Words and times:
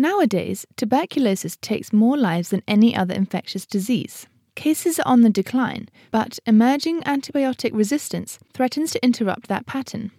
Nowadays, 0.00 0.64
tuberculosis 0.76 1.56
takes 1.56 1.92
more 1.92 2.16
lives 2.16 2.50
than 2.50 2.62
any 2.68 2.94
other 2.94 3.12
infectious 3.12 3.66
disease. 3.66 4.28
Cases 4.54 5.00
are 5.00 5.08
on 5.08 5.22
the 5.22 5.28
decline, 5.28 5.88
but 6.12 6.38
emerging 6.46 7.00
antibiotic 7.00 7.72
resistance 7.74 8.38
threatens 8.54 8.92
to 8.92 9.04
interrupt 9.04 9.48
that 9.48 9.66
pattern. 9.66 10.12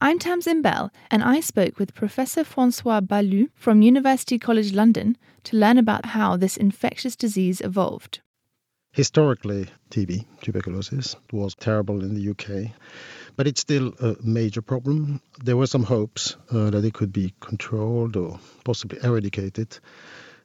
I'm 0.00 0.18
Tamsin 0.18 0.62
Bell, 0.62 0.90
and 1.10 1.22
I 1.22 1.40
spoke 1.40 1.78
with 1.78 1.94
Professor 1.94 2.44
Francois 2.44 3.02
Balloux 3.02 3.50
from 3.54 3.82
University 3.82 4.38
College 4.38 4.72
London 4.72 5.18
to 5.44 5.58
learn 5.58 5.76
about 5.76 6.06
how 6.06 6.38
this 6.38 6.56
infectious 6.56 7.14
disease 7.14 7.60
evolved. 7.60 8.20
Historically, 8.96 9.66
TB, 9.90 10.24
tuberculosis, 10.40 11.16
was 11.30 11.54
terrible 11.54 12.02
in 12.02 12.14
the 12.14 12.30
UK, 12.30 12.72
but 13.36 13.46
it's 13.46 13.60
still 13.60 13.92
a 14.00 14.16
major 14.24 14.62
problem. 14.62 15.20
There 15.44 15.58
were 15.58 15.66
some 15.66 15.82
hopes 15.82 16.34
uh, 16.50 16.70
that 16.70 16.82
it 16.82 16.94
could 16.94 17.12
be 17.12 17.34
controlled 17.38 18.16
or 18.16 18.40
possibly 18.64 18.98
eradicated. 19.02 19.78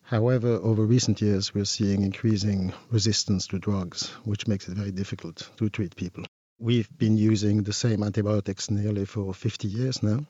However, 0.02 0.50
over 0.50 0.86
recent 0.86 1.22
years, 1.22 1.54
we're 1.54 1.64
seeing 1.64 2.02
increasing 2.02 2.74
resistance 2.90 3.48
to 3.48 3.58
drugs, 3.58 4.10
which 4.26 4.50
makes 4.50 4.68
it 4.68 4.76
very 4.76 4.92
difficult 4.92 5.50
to 5.56 5.70
treat 5.70 5.96
people. 5.96 6.26
We've 6.60 6.90
been 6.98 7.16
using 7.16 7.64
the 7.64 7.72
same 7.72 8.04
antibiotics 8.04 8.70
nearly 8.70 9.06
for 9.06 9.34
50 9.34 9.70
years 9.70 10.04
now, 10.04 10.26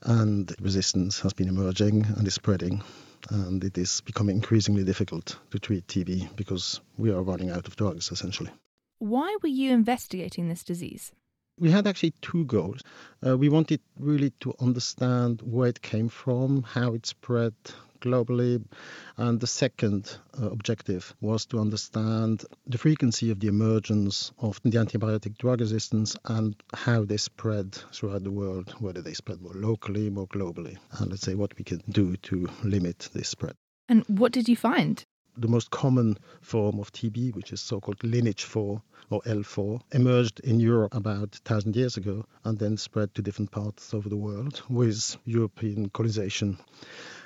and 0.00 0.50
resistance 0.58 1.20
has 1.20 1.34
been 1.34 1.48
emerging 1.48 2.06
and 2.16 2.26
is 2.26 2.32
spreading 2.32 2.82
and 3.30 3.62
it 3.64 3.76
is 3.78 4.00
becoming 4.02 4.36
increasingly 4.36 4.84
difficult 4.84 5.38
to 5.50 5.58
treat 5.58 5.86
TB 5.86 6.36
because 6.36 6.80
we 6.96 7.10
are 7.10 7.22
running 7.22 7.50
out 7.50 7.66
of 7.66 7.76
drugs 7.76 8.10
essentially. 8.10 8.50
Why 8.98 9.36
were 9.42 9.48
you 9.48 9.72
investigating 9.72 10.48
this 10.48 10.64
disease? 10.64 11.12
We 11.58 11.70
had 11.70 11.86
actually 11.86 12.12
two 12.20 12.44
goals. 12.44 12.82
Uh, 13.26 13.36
we 13.36 13.48
wanted 13.48 13.80
really 13.98 14.30
to 14.40 14.54
understand 14.60 15.40
where 15.42 15.68
it 15.68 15.80
came 15.82 16.08
from, 16.08 16.62
how 16.62 16.94
it 16.94 17.06
spread, 17.06 17.54
globally. 18.06 18.64
And 19.16 19.40
the 19.40 19.46
second 19.46 20.16
uh, 20.40 20.50
objective 20.50 21.14
was 21.20 21.46
to 21.46 21.58
understand 21.58 22.44
the 22.66 22.78
frequency 22.78 23.30
of 23.30 23.40
the 23.40 23.48
emergence 23.48 24.32
of 24.38 24.60
the 24.62 24.70
antibiotic 24.70 25.36
drug 25.38 25.60
resistance 25.60 26.16
and 26.24 26.54
how 26.72 27.04
they 27.04 27.16
spread 27.16 27.74
throughout 27.92 28.24
the 28.24 28.30
world, 28.30 28.74
whether 28.78 29.02
they 29.02 29.14
spread 29.14 29.40
more 29.40 29.54
locally, 29.54 30.10
more 30.10 30.28
globally, 30.28 30.76
and 30.98 31.10
let's 31.10 31.22
say 31.22 31.34
what 31.34 31.56
we 31.58 31.64
can 31.64 31.82
do 31.88 32.16
to 32.18 32.48
limit 32.62 33.08
this 33.12 33.28
spread. 33.28 33.54
And 33.88 34.04
what 34.08 34.32
did 34.32 34.48
you 34.48 34.56
find? 34.56 35.04
The 35.38 35.48
most 35.48 35.70
common 35.70 36.18
form 36.40 36.80
of 36.80 36.92
TB, 36.92 37.34
which 37.34 37.52
is 37.52 37.60
so 37.60 37.80
called 37.80 38.02
lineage 38.02 38.44
4 38.44 38.82
or 39.10 39.20
L4, 39.22 39.80
emerged 39.92 40.40
in 40.40 40.58
Europe 40.60 40.94
about 40.94 41.38
1,000 41.44 41.76
years 41.76 41.96
ago 41.96 42.24
and 42.44 42.58
then 42.58 42.76
spread 42.76 43.14
to 43.14 43.22
different 43.22 43.50
parts 43.50 43.92
of 43.92 44.08
the 44.08 44.16
world 44.16 44.62
with 44.68 45.16
European 45.24 45.90
colonization. 45.90 46.58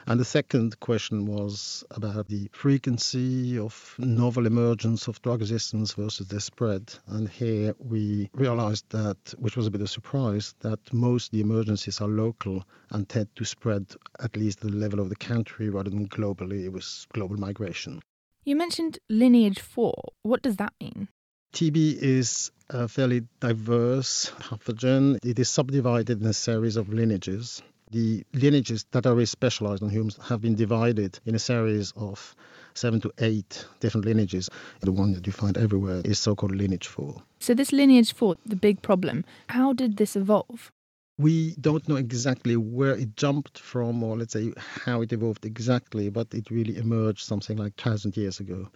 And 0.06 0.18
the 0.18 0.24
second 0.24 0.80
question 0.80 1.26
was 1.26 1.84
about 1.90 2.28
the 2.28 2.48
frequency 2.52 3.58
of 3.58 3.94
novel 3.98 4.46
emergence 4.46 5.08
of 5.08 5.20
drug 5.22 5.40
resistance 5.40 5.92
versus 5.92 6.28
their 6.28 6.40
spread. 6.40 6.92
And 7.06 7.28
here 7.28 7.74
we 7.78 8.30
realized 8.34 8.86
that, 8.90 9.34
which 9.38 9.56
was 9.56 9.66
a 9.66 9.70
bit 9.70 9.80
of 9.80 9.86
a 9.86 9.88
surprise, 9.88 10.54
that 10.60 10.92
most 10.92 11.26
of 11.26 11.32
the 11.32 11.40
emergencies 11.40 12.00
are 12.00 12.08
local 12.08 12.64
and 12.90 13.08
tend 13.08 13.28
to 13.36 13.44
spread 13.44 13.86
at 14.20 14.36
least 14.36 14.64
at 14.64 14.70
the 14.70 14.76
level 14.76 15.00
of 15.00 15.08
the 15.08 15.16
country 15.16 15.68
rather 15.68 15.90
than 15.90 16.08
globally 16.08 16.64
It 16.64 16.72
was 16.72 17.06
global 17.12 17.36
migration. 17.36 18.00
You 18.44 18.56
mentioned 18.56 18.98
lineage 19.08 19.60
4. 19.60 19.94
What 20.22 20.42
does 20.42 20.56
that 20.56 20.72
mean? 20.80 21.08
TB 21.52 21.98
is 22.00 22.52
a 22.68 22.88
fairly 22.88 23.22
diverse 23.40 24.32
pathogen. 24.40 25.18
It 25.22 25.38
is 25.38 25.48
subdivided 25.50 26.20
in 26.20 26.26
a 26.26 26.32
series 26.32 26.76
of 26.76 26.88
lineages 26.92 27.62
the 27.90 28.24
lineages 28.32 28.86
that 28.92 29.06
are 29.06 29.14
really 29.14 29.26
specialized 29.26 29.82
on 29.82 29.90
humans 29.90 30.18
have 30.28 30.40
been 30.40 30.54
divided 30.54 31.18
in 31.26 31.34
a 31.34 31.38
series 31.38 31.92
of 31.96 32.34
seven 32.74 33.00
to 33.00 33.12
eight 33.18 33.66
different 33.80 34.06
lineages. 34.06 34.48
The 34.80 34.92
one 34.92 35.12
that 35.14 35.26
you 35.26 35.32
find 35.32 35.56
everywhere 35.58 36.02
is 36.04 36.18
so 36.18 36.36
called 36.36 36.54
lineage 36.54 36.86
4. 36.86 37.20
So, 37.40 37.54
this 37.54 37.72
lineage 37.72 38.14
4, 38.14 38.36
the 38.46 38.56
big 38.56 38.82
problem, 38.82 39.24
how 39.48 39.72
did 39.72 39.96
this 39.96 40.14
evolve? 40.16 40.70
We 41.18 41.54
don't 41.60 41.86
know 41.86 41.96
exactly 41.96 42.56
where 42.56 42.94
it 42.94 43.14
jumped 43.16 43.58
from, 43.58 44.02
or 44.02 44.16
let's 44.16 44.32
say 44.32 44.52
how 44.56 45.02
it 45.02 45.12
evolved 45.12 45.44
exactly, 45.44 46.08
but 46.08 46.32
it 46.32 46.50
really 46.50 46.78
emerged 46.78 47.26
something 47.26 47.58
like 47.58 47.74
1,000 47.76 48.16
years 48.16 48.40
ago 48.40 48.70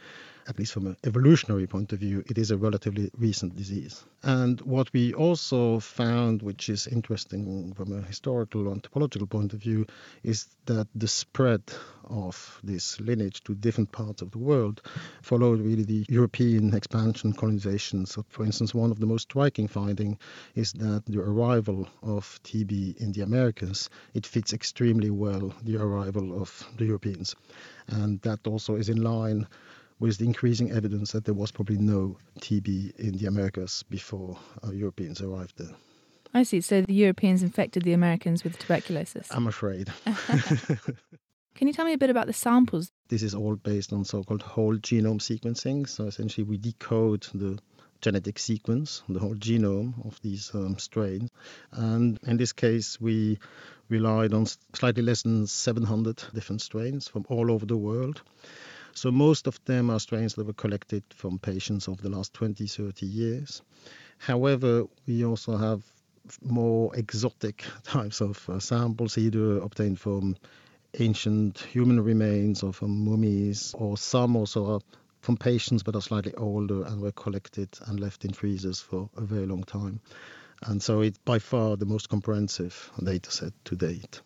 at 0.46 0.58
least 0.58 0.72
from 0.72 0.86
an 0.86 0.96
evolutionary 1.04 1.66
point 1.66 1.92
of 1.92 1.98
view, 1.98 2.22
it 2.26 2.38
is 2.38 2.50
a 2.50 2.56
relatively 2.56 3.10
recent 3.16 3.56
disease. 3.56 4.04
And 4.22 4.60
what 4.62 4.92
we 4.92 5.12
also 5.14 5.80
found, 5.80 6.42
which 6.42 6.68
is 6.68 6.86
interesting 6.86 7.72
from 7.74 7.92
a 7.92 8.02
historical 8.02 8.70
anthropological 8.70 9.26
point 9.26 9.52
of 9.52 9.60
view, 9.60 9.86
is 10.22 10.48
that 10.66 10.88
the 10.94 11.08
spread 11.08 11.62
of 12.08 12.60
this 12.62 13.00
lineage 13.00 13.42
to 13.44 13.54
different 13.54 13.90
parts 13.92 14.22
of 14.22 14.30
the 14.30 14.38
world 14.38 14.82
followed 15.22 15.60
really 15.60 15.84
the 15.84 16.04
European 16.08 16.74
expansion 16.74 17.32
colonization. 17.32 18.06
So, 18.06 18.24
for 18.28 18.44
instance, 18.44 18.74
one 18.74 18.90
of 18.90 19.00
the 19.00 19.06
most 19.06 19.22
striking 19.22 19.68
findings 19.68 20.18
is 20.54 20.72
that 20.74 21.04
the 21.06 21.20
arrival 21.20 21.88
of 22.02 22.40
TB 22.44 22.98
in 22.98 23.12
the 23.12 23.22
Americas, 23.22 23.88
it 24.12 24.26
fits 24.26 24.52
extremely 24.52 25.10
well 25.10 25.54
the 25.62 25.76
arrival 25.76 26.40
of 26.40 26.66
the 26.76 26.84
Europeans. 26.84 27.34
And 27.88 28.20
that 28.22 28.46
also 28.46 28.76
is 28.76 28.88
in 28.88 29.02
line 29.02 29.46
with 30.04 30.18
the 30.18 30.26
increasing 30.26 30.70
evidence 30.70 31.12
that 31.12 31.24
there 31.24 31.32
was 31.32 31.50
probably 31.50 31.78
no 31.78 32.14
TB 32.40 32.94
in 32.96 33.16
the 33.16 33.24
Americas 33.24 33.82
before 33.88 34.36
uh, 34.62 34.70
Europeans 34.70 35.22
arrived 35.22 35.56
there. 35.56 35.74
I 36.34 36.42
see. 36.42 36.60
So 36.60 36.82
the 36.82 36.92
Europeans 36.92 37.42
infected 37.42 37.84
the 37.84 37.94
Americans 37.94 38.44
with 38.44 38.58
tuberculosis. 38.58 39.28
I'm 39.30 39.46
afraid. 39.46 39.90
Can 41.54 41.68
you 41.68 41.72
tell 41.72 41.86
me 41.86 41.94
a 41.94 41.98
bit 41.98 42.10
about 42.10 42.26
the 42.26 42.34
samples? 42.34 42.90
This 43.08 43.22
is 43.22 43.34
all 43.34 43.56
based 43.56 43.94
on 43.94 44.04
so 44.04 44.22
called 44.22 44.42
whole 44.42 44.76
genome 44.76 45.22
sequencing. 45.22 45.88
So 45.88 46.04
essentially, 46.04 46.44
we 46.44 46.58
decode 46.58 47.26
the 47.32 47.58
genetic 48.02 48.38
sequence, 48.38 49.02
the 49.08 49.20
whole 49.20 49.36
genome 49.36 50.06
of 50.06 50.20
these 50.20 50.50
um, 50.52 50.76
strains. 50.78 51.30
And 51.72 52.20
in 52.26 52.36
this 52.36 52.52
case, 52.52 53.00
we 53.00 53.38
relied 53.88 54.34
on 54.34 54.44
slightly 54.74 55.02
less 55.02 55.22
than 55.22 55.46
700 55.46 56.24
different 56.34 56.60
strains 56.60 57.08
from 57.08 57.24
all 57.30 57.50
over 57.50 57.64
the 57.64 57.78
world. 57.78 58.20
So 58.94 59.10
most 59.10 59.46
of 59.46 59.62
them 59.64 59.90
are 59.90 59.98
strains 59.98 60.34
that 60.34 60.46
were 60.46 60.52
collected 60.52 61.02
from 61.14 61.38
patients 61.38 61.88
over 61.88 62.00
the 62.00 62.08
last 62.08 62.32
20, 62.34 62.66
30 62.66 63.06
years. 63.06 63.62
However, 64.18 64.84
we 65.06 65.24
also 65.24 65.56
have 65.56 65.82
more 66.40 66.94
exotic 66.96 67.64
types 67.82 68.20
of 68.20 68.48
uh, 68.48 68.60
samples, 68.60 69.18
either 69.18 69.58
obtained 69.58 69.98
from 69.98 70.36
ancient 70.98 71.58
human 71.58 72.00
remains 72.00 72.62
or 72.62 72.72
from 72.72 73.04
mummies, 73.04 73.74
or 73.76 73.98
some 73.98 74.36
also 74.36 74.74
are 74.74 74.80
from 75.20 75.36
patients 75.36 75.82
but 75.82 75.96
are 75.96 76.02
slightly 76.02 76.34
older 76.34 76.84
and 76.84 77.00
were 77.00 77.12
collected 77.12 77.68
and 77.86 77.98
left 77.98 78.24
in 78.24 78.32
freezers 78.32 78.80
for 78.80 79.10
a 79.16 79.22
very 79.22 79.46
long 79.46 79.64
time. 79.64 80.00
And 80.62 80.82
so 80.82 81.00
it's 81.00 81.18
by 81.18 81.40
far 81.40 81.76
the 81.76 81.86
most 81.86 82.08
comprehensive 82.08 82.92
data 83.02 83.30
set 83.30 83.52
to 83.64 83.76
date. 83.76 84.22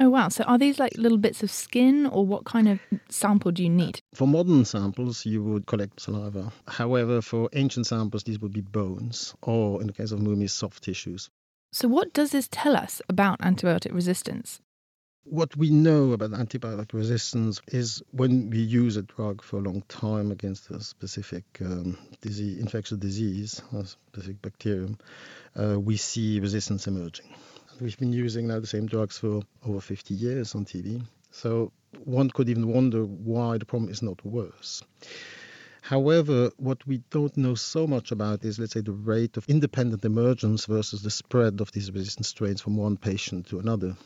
Oh, 0.00 0.10
wow. 0.10 0.28
So 0.28 0.44
are 0.44 0.58
these 0.58 0.78
like 0.78 0.96
little 0.96 1.18
bits 1.18 1.42
of 1.42 1.50
skin, 1.50 2.06
or 2.06 2.24
what 2.24 2.44
kind 2.44 2.68
of 2.68 2.80
sample 3.08 3.50
do 3.50 3.62
you 3.64 3.70
need? 3.70 4.00
For 4.14 4.28
modern 4.28 4.64
samples, 4.64 5.26
you 5.26 5.42
would 5.42 5.66
collect 5.66 6.00
saliva. 6.00 6.52
However, 6.68 7.20
for 7.20 7.48
ancient 7.52 7.86
samples, 7.86 8.22
these 8.22 8.38
would 8.38 8.52
be 8.52 8.60
bones, 8.60 9.34
or 9.42 9.80
in 9.80 9.88
the 9.88 9.92
case 9.92 10.12
of 10.12 10.20
mummies, 10.20 10.52
soft 10.52 10.84
tissues. 10.84 11.30
So, 11.72 11.88
what 11.88 12.12
does 12.12 12.30
this 12.30 12.48
tell 12.50 12.76
us 12.76 13.02
about 13.08 13.40
antibiotic 13.40 13.92
resistance? 13.92 14.60
What 15.24 15.54
we 15.56 15.68
know 15.70 16.12
about 16.12 16.30
antibiotic 16.30 16.94
resistance 16.94 17.60
is 17.68 18.02
when 18.12 18.48
we 18.48 18.60
use 18.60 18.96
a 18.96 19.02
drug 19.02 19.42
for 19.42 19.58
a 19.58 19.62
long 19.62 19.82
time 19.88 20.30
against 20.30 20.70
a 20.70 20.80
specific 20.80 21.44
um, 21.60 21.98
disease, 22.22 22.58
infectious 22.58 22.96
disease, 22.96 23.60
a 23.74 23.84
specific 23.84 24.40
bacterium, 24.40 24.96
uh, 25.60 25.78
we 25.78 25.98
see 25.98 26.40
resistance 26.40 26.86
emerging. 26.86 27.34
We've 27.80 27.96
been 27.96 28.12
using 28.12 28.48
now 28.48 28.58
the 28.58 28.66
same 28.66 28.86
drugs 28.86 29.18
for 29.18 29.40
over 29.64 29.80
50 29.80 30.12
years 30.12 30.54
on 30.56 30.64
TB. 30.64 31.04
So 31.30 31.70
one 32.04 32.28
could 32.28 32.48
even 32.48 32.66
wonder 32.66 33.04
why 33.04 33.58
the 33.58 33.64
problem 33.64 33.90
is 33.90 34.02
not 34.02 34.24
worse. 34.24 34.82
However, 35.82 36.50
what 36.56 36.84
we 36.86 37.02
don't 37.10 37.36
know 37.36 37.54
so 37.54 37.86
much 37.86 38.10
about 38.10 38.44
is, 38.44 38.58
let's 38.58 38.72
say, 38.72 38.80
the 38.80 38.92
rate 38.92 39.36
of 39.36 39.48
independent 39.48 40.04
emergence 40.04 40.66
versus 40.66 41.02
the 41.02 41.10
spread 41.10 41.60
of 41.60 41.70
these 41.70 41.92
resistant 41.92 42.26
strains 42.26 42.60
from 42.60 42.76
one 42.76 42.96
patient 42.96 43.46
to 43.46 43.60
another. 43.60 43.96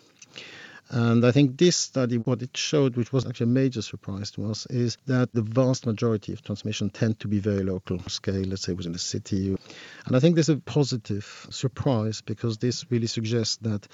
And 0.95 1.25
I 1.25 1.31
think 1.31 1.57
this 1.57 1.75
study, 1.75 2.19
what 2.19 2.43
it 2.43 2.55
showed, 2.55 2.97
which 2.97 3.15
was 3.15 3.27
actually 3.27 3.45
a 3.45 3.55
major 3.55 3.81
surprise 3.81 4.31
to 4.33 4.45
us, 4.51 4.67
is 4.67 4.99
that 5.07 5.33
the 5.33 5.41
vast 5.41 5.87
majority 5.87 6.35
of 6.35 6.43
transmission 6.43 6.91
tend 6.91 7.19
to 7.21 7.29
be 7.29 7.39
very 7.39 7.63
local 7.63 7.99
scale, 8.11 8.45
let's 8.45 8.65
say 8.65 8.75
within 8.75 8.95
a 8.95 8.99
city. 8.99 9.57
And 10.05 10.15
I 10.15 10.21
think 10.21 10.35
there's 10.35 10.51
a 10.51 10.59
positive 10.59 11.47
surprise 11.49 12.21
because 12.21 12.59
this 12.59 12.85
really 12.91 13.07
suggests 13.07 13.57
that 13.63 13.89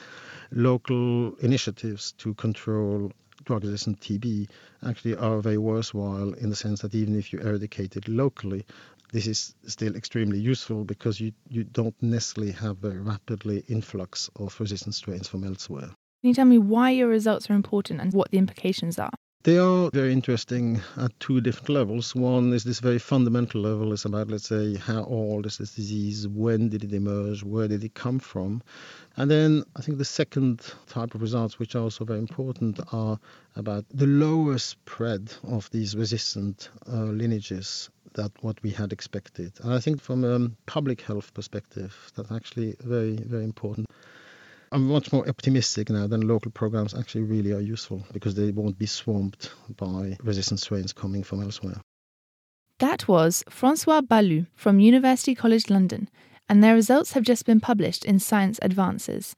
local 0.51 1.37
initiatives 1.37 2.13
to 2.19 2.35
control 2.35 3.13
drug 3.45 3.63
resistant 3.63 4.01
TB 4.01 4.49
actually 4.85 5.15
are 5.15 5.39
very 5.41 5.59
worthwhile 5.59 6.33
in 6.33 6.51
the 6.51 6.57
sense 6.57 6.81
that 6.81 6.97
even 6.97 7.15
if 7.15 7.33
you 7.33 7.39
eradicate 7.39 7.97
it 7.97 8.09
locally, 8.09 8.67
this 9.13 9.29
is 9.29 9.55
still 9.69 9.95
extremely 9.95 10.41
useful 10.41 10.83
because 10.83 11.21
you, 11.21 11.31
you 11.49 11.63
don't 11.63 11.95
necessarily 12.03 12.51
have 12.51 12.83
a 12.83 12.91
rapidly 12.91 13.63
influx 13.69 14.29
of 14.35 14.59
resistant 14.59 14.97
strains 14.97 15.29
from 15.29 15.45
elsewhere. 15.45 15.91
Can 16.21 16.31
you 16.31 16.35
tell 16.35 16.47
me 16.47 16.59
why 16.59 16.91
your 16.91 17.07
results 17.07 17.49
are 17.49 17.55
important 17.55 18.01
and 18.01 18.13
what 18.13 18.33
the 18.33 18.39
implications 18.39 18.99
are? 18.99 19.13
They 19.45 19.57
are 19.57 19.89
very 19.93 20.13
interesting 20.13 20.81
at 20.97 21.13
two 21.21 21.41
different 21.41 21.69
levels. 21.69 22.13
One 22.13 22.53
is 22.53 22.65
this 22.65 22.81
very 22.81 22.99
fundamental 22.99 23.61
level, 23.61 23.93
is 23.93 24.05
about, 24.05 24.27
let's 24.27 24.49
say, 24.49 24.75
how 24.75 25.05
old 25.05 25.47
is 25.47 25.59
this 25.59 25.77
disease, 25.77 26.27
when 26.27 26.71
did 26.71 26.83
it 26.83 26.93
emerge, 26.93 27.45
where 27.45 27.69
did 27.69 27.85
it 27.85 27.95
come 27.95 28.19
from? 28.19 28.63
And 29.17 29.31
then 29.31 29.63
I 29.77 29.83
think 29.83 29.99
the 29.99 30.05
second 30.05 30.61
type 30.89 31.15
of 31.15 31.23
results, 31.23 31.61
which 31.61 31.77
are 31.77 31.83
also 31.83 32.05
very 32.05 32.19
important, 32.19 32.81
are 32.93 33.21
about 33.55 33.85
the 33.95 34.09
lower 34.09 34.59
spread 34.59 35.33
of 35.45 35.71
these 35.71 35.95
resistant 35.95 36.69
uh, 36.93 37.05
lineages 37.05 37.91
that 38.15 38.33
what 38.43 38.61
we 38.65 38.71
had 38.71 38.93
expected. 38.93 39.53
And 39.63 39.73
I 39.73 39.79
think 39.79 40.01
from 40.01 40.25
a 40.25 40.51
public 40.67 41.01
health 41.01 41.33
perspective, 41.33 42.11
that's 42.17 42.33
actually 42.33 42.75
very, 42.81 43.19
very 43.19 43.45
important. 43.45 43.87
I'm 44.71 44.87
much 44.87 45.13
more 45.13 45.29
optimistic 45.29 45.91
now 45.91 46.07
than 46.07 46.29
local 46.29 46.51
programs 46.51 46.95
actually 46.95 47.23
really 47.23 47.53
are 47.53 47.61
useful 47.61 48.05
because 48.13 48.35
they 48.35 48.51
won't 48.51 48.79
be 48.79 48.87
swamped 48.87 49.51
by 49.77 50.17
resistant 50.23 50.61
strains 50.61 50.93
coming 50.93 51.23
from 51.23 51.43
elsewhere. 51.43 51.81
That 52.79 53.09
was 53.09 53.43
Francois 53.49 54.03
Balloux 54.03 54.47
from 54.55 54.79
University 54.79 55.35
College 55.35 55.69
London, 55.71 56.09
and 56.49 56.63
their 56.63 56.75
results 56.75 57.13
have 57.13 57.25
just 57.25 57.45
been 57.45 57.61
published 57.61 58.05
in 58.05 58.19
Science 58.19 58.59
Advances. 58.63 59.35